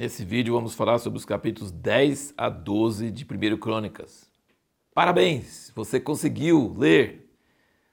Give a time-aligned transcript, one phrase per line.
[0.00, 4.30] Nesse vídeo vamos falar sobre os capítulos 10 a 12 de 1 Crônicas.
[4.94, 5.70] Parabéns!
[5.76, 7.30] Você conseguiu ler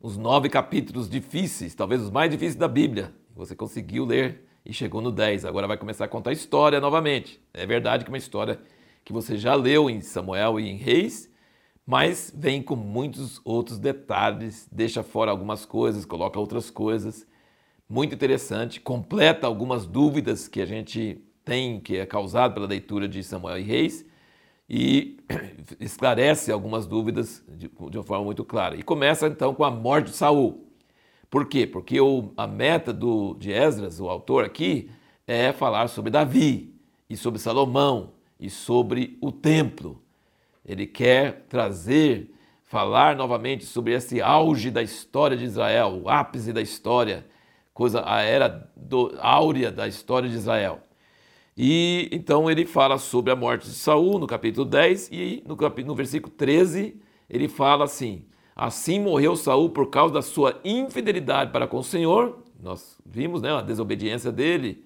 [0.00, 3.12] os nove capítulos difíceis, talvez os mais difíceis da Bíblia.
[3.36, 5.44] Você conseguiu ler e chegou no 10.
[5.44, 7.38] Agora vai começar a contar a história novamente.
[7.52, 8.58] É verdade que é uma história
[9.04, 11.30] que você já leu em Samuel e em Reis,
[11.86, 17.26] mas vem com muitos outros detalhes, deixa fora algumas coisas, coloca outras coisas.
[17.86, 23.24] Muito interessante, completa algumas dúvidas que a gente tem, que é causado pela leitura de
[23.24, 24.06] Samuel e Reis,
[24.68, 25.18] e
[25.80, 28.76] esclarece algumas dúvidas de, de, uma forma muito clara.
[28.76, 30.64] E começa então com a morte de Saul.
[31.28, 31.66] Por quê?
[31.66, 34.92] Porque o, a meta do, de Esdras, o autor aqui,
[35.26, 36.72] é falar sobre Davi
[37.08, 40.00] e sobre Salomão e sobre o templo.
[40.64, 46.62] Ele quer trazer, falar novamente sobre esse auge da história de Israel, o ápice da
[46.62, 47.26] história,
[47.74, 50.82] coisa a era do, áurea da história de Israel.
[51.56, 55.94] E então ele fala sobre a morte de Saul no capítulo 10 e no, no
[55.94, 56.96] versículo 13
[57.28, 62.38] ele fala assim: Assim morreu Saul por causa da sua infidelidade para com o Senhor.
[62.62, 64.84] Nós vimos né, a desobediência dele,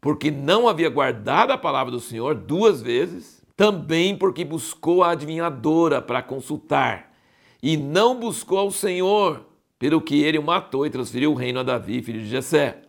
[0.00, 6.00] porque não havia guardado a palavra do Senhor duas vezes, também porque buscou a adivinhadora
[6.00, 7.12] para consultar,
[7.62, 9.44] e não buscou ao Senhor,
[9.78, 12.80] pelo que ele o matou e transferiu o reino a Davi, filho de Jessé.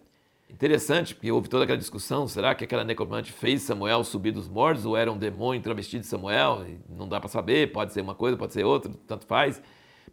[0.52, 4.86] Interessante, porque houve toda aquela discussão, será que aquela necromante fez Samuel subir dos mortos
[4.86, 6.66] ou era um demônio travestido de Samuel?
[6.90, 9.62] Não dá para saber, pode ser uma coisa, pode ser outra, tanto faz.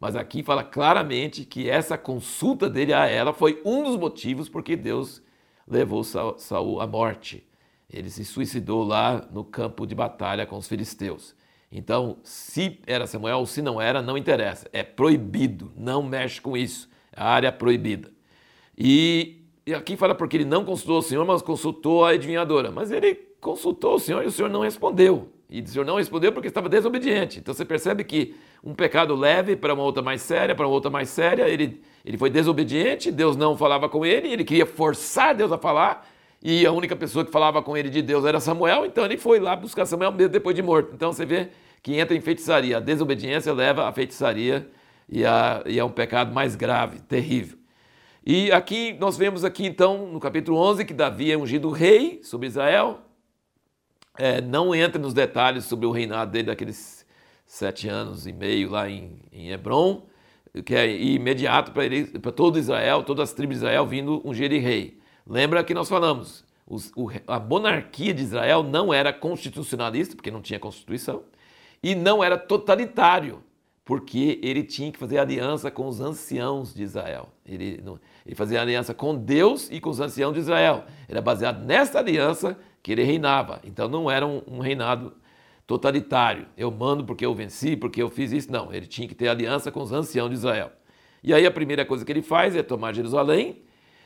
[0.01, 4.77] Mas aqui fala claramente que essa consulta dele a ela foi um dos motivos porque
[4.77, 5.21] Deus
[5.67, 7.45] levou Saul à morte.
[7.91, 11.35] Ele se suicidou lá no campo de batalha com os filisteus.
[11.71, 14.69] Então, se era Samuel ou se não era, não interessa.
[14.73, 16.89] É proibido, não mexe com isso.
[17.13, 18.11] É a área proibida.
[18.77, 19.38] E
[19.69, 22.71] e aqui fala porque ele não consultou o Senhor, mas consultou a adivinhadora.
[22.71, 25.29] Mas ele consultou o Senhor e o Senhor não respondeu.
[25.51, 27.39] E o Senhor não respondeu porque estava desobediente.
[27.39, 28.35] Então você percebe que
[28.65, 32.17] um pecado leve para uma outra mais séria, para uma outra mais séria, ele, ele
[32.17, 36.09] foi desobediente, Deus não falava com ele, ele queria forçar Deus a falar,
[36.43, 39.39] e a única pessoa que falava com ele de Deus era Samuel, então ele foi
[39.39, 40.93] lá buscar Samuel mesmo depois de morto.
[40.95, 41.49] Então você vê
[41.83, 42.79] que entra em feitiçaria.
[42.79, 44.67] A desobediência leva à feitiçaria
[45.07, 47.58] e, a, e é um pecado mais grave, terrível.
[48.31, 52.47] E aqui nós vemos aqui então no capítulo 11 que Davi é ungido rei sobre
[52.47, 52.99] Israel.
[54.19, 57.07] É, não entra nos detalhes sobre o reinado dele daqueles
[57.47, 60.07] sete anos e meio lá em, em Hebron,
[60.63, 65.01] que é imediato para todo Israel, todas as tribos de Israel vindo ungir ele rei.
[65.27, 70.43] Lembra que nós falamos, os, o, a monarquia de Israel não era constitucionalista, porque não
[70.43, 71.23] tinha constituição,
[71.83, 73.43] e não era totalitário,
[73.89, 77.31] porque ele tinha que fazer aliança com os anciãos de Israel.
[77.43, 77.83] Ele,
[78.27, 80.85] ele fazia aliança com Deus e com os anciãos de Israel.
[81.09, 83.63] Era baseado nessa aliança que ele reinava.
[83.65, 85.15] Então não era um, um reinado
[85.67, 86.49] totalitário.
[86.55, 88.53] Eu mando porque eu venci, porque eu fiz isso.
[88.53, 90.71] Não, ele tinha que ter aliança com os anciãos de Israel.
[91.25, 93.63] E aí a primeira coisa que ele faz é tomar Jerusalém.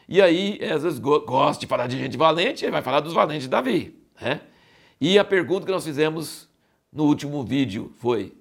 [0.08, 3.42] E aí, às vezes, gosta de falar de gente valente, ele vai falar dos valentes
[3.42, 3.98] de Davi.
[4.20, 4.42] Né?
[5.00, 6.48] E a pergunta que nós fizemos
[6.92, 8.32] no último vídeo foi: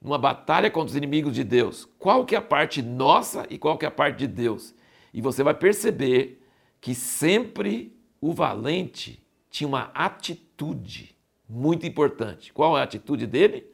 [0.00, 3.78] numa batalha contra os inimigos de Deus, qual que é a parte nossa e qual
[3.78, 4.74] que é a parte de Deus?
[5.12, 6.42] E você vai perceber
[6.80, 11.16] que sempre o valente tinha uma atitude
[11.48, 12.52] muito importante.
[12.52, 13.66] Qual é a atitude dele?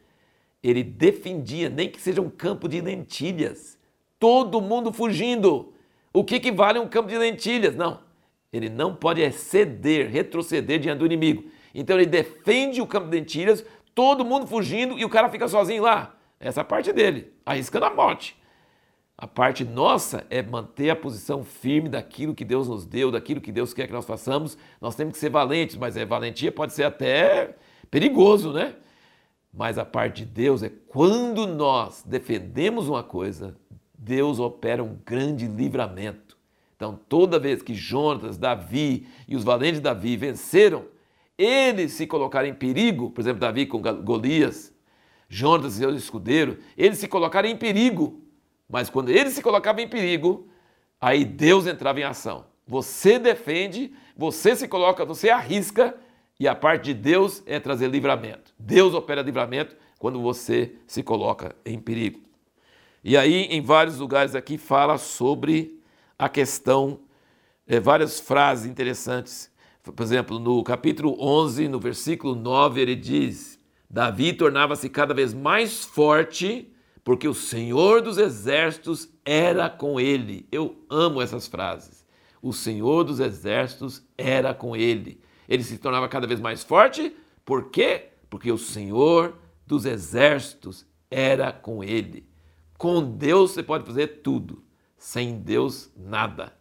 [0.63, 3.79] Ele defendia, nem que seja um campo de lentilhas.
[4.19, 5.73] Todo mundo fugindo.
[6.13, 7.75] O que, que vale um campo de lentilhas?
[7.75, 8.01] Não.
[8.53, 11.45] Ele não pode ceder, retroceder diante do inimigo.
[11.75, 13.65] Então ele defende o campo de lentilhas,
[13.95, 16.15] todo mundo fugindo e o cara fica sozinho lá.
[16.39, 18.37] Essa é parte dele, arriscando a morte.
[19.17, 23.53] A parte nossa é manter a posição firme daquilo que Deus nos deu, daquilo que
[23.53, 24.59] Deus quer que nós façamos.
[24.81, 27.55] Nós temos que ser valentes, mas é valentia pode ser até
[27.91, 28.75] perigoso, né?
[29.55, 33.55] Mas a parte de Deus é quando nós defendemos uma coisa,
[33.97, 36.37] Deus opera um grande livramento.
[36.75, 40.87] Então, toda vez que Jonas, Davi e os valentes Davi venceram,
[41.37, 44.73] eles se colocaram em perigo, por exemplo, Davi com Golias,
[45.29, 48.23] Jonas e seu escudeiro, eles se colocaram em perigo.
[48.69, 50.49] Mas quando eles se colocavam em perigo,
[51.01, 52.47] aí Deus entrava em ação.
[52.67, 55.97] Você defende, você se coloca, você arrisca,
[56.41, 58.53] e a parte de Deus é trazer livramento.
[58.59, 62.21] Deus opera livramento quando você se coloca em perigo.
[63.05, 65.81] E aí, em vários lugares aqui, fala sobre
[66.19, 67.01] a questão,
[67.67, 69.52] é, várias frases interessantes.
[69.83, 73.59] Por exemplo, no capítulo 11, no versículo 9, ele diz:
[73.91, 80.47] Davi tornava-se cada vez mais forte, porque o Senhor dos exércitos era com ele.
[80.53, 82.07] Eu amo essas frases.
[82.41, 85.21] O Senhor dos exércitos era com ele.
[85.49, 87.15] Ele se tornava cada vez mais forte.
[87.45, 88.11] Por quê?
[88.31, 89.37] Porque o Senhor
[89.67, 92.29] dos exércitos era com ele.
[92.79, 94.63] Com Deus você pode fazer tudo,
[94.97, 96.53] sem Deus nada.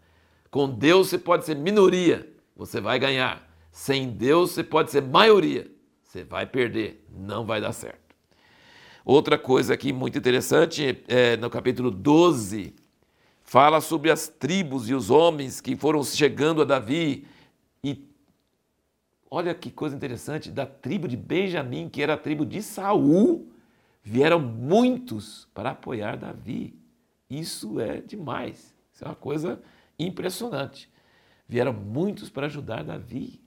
[0.50, 2.30] Com Deus você pode ser minoria,
[2.65, 3.49] você vai ganhar.
[3.71, 5.71] Sem Deus você pode ser maioria,
[6.03, 8.15] você vai perder, não vai dar certo.
[9.03, 12.75] Outra coisa aqui muito interessante, é, no capítulo 12,
[13.41, 17.25] fala sobre as tribos e os homens que foram chegando a Davi.
[17.83, 18.07] E
[19.29, 23.51] olha que coisa interessante, da tribo de Benjamim, que era a tribo de Saul,
[24.03, 26.75] vieram muitos para apoiar Davi.
[27.27, 29.59] Isso é demais, isso é uma coisa
[29.97, 30.91] impressionante.
[31.51, 33.42] Vieram muitos para ajudar Davi,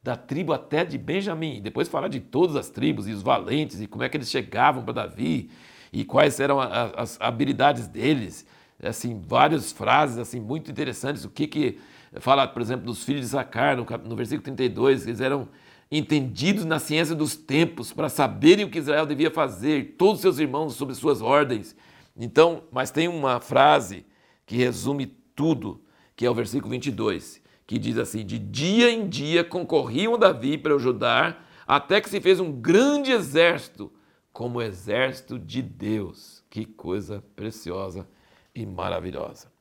[0.00, 1.60] da tribo até de Benjamim.
[1.60, 4.84] Depois fala de todas as tribos e os valentes e como é que eles chegavam
[4.84, 5.50] para Davi
[5.92, 8.46] e quais eram as, as habilidades deles.
[8.80, 11.24] Assim, várias frases assim muito interessantes.
[11.24, 11.78] O que que
[12.20, 15.48] fala, por exemplo, dos filhos de Zacar, no, no versículo 32, eles eram
[15.90, 20.74] entendidos na ciência dos tempos para saberem o que Israel devia fazer, todos seus irmãos
[20.74, 21.74] sob suas ordens.
[22.16, 24.06] Então, mas tem uma frase
[24.46, 25.82] que resume tudo,
[26.14, 27.39] que é o versículo 22,
[27.70, 32.40] que diz assim: De dia em dia concorriam Davi para ajudar, até que se fez
[32.40, 33.92] um grande exército,
[34.32, 36.42] como o exército de Deus.
[36.50, 38.08] Que coisa preciosa
[38.52, 39.52] e maravilhosa.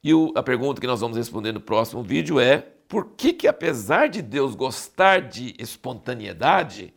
[0.00, 3.48] E o, a pergunta que nós vamos responder no próximo vídeo é: por que, que
[3.48, 6.94] apesar de Deus gostar de espontaneidade,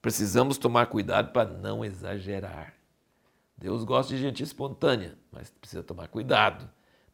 [0.00, 2.72] precisamos tomar cuidado para não exagerar?
[3.58, 6.66] Deus gosta de gente espontânea, mas precisa tomar cuidado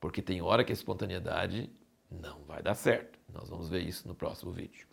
[0.03, 1.71] porque tem hora que a espontaneidade
[2.13, 3.19] não vai dar certo.
[3.33, 4.92] Nós vamos ver isso no próximo vídeo.